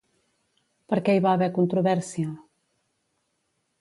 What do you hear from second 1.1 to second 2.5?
hi va haver controvèrsia?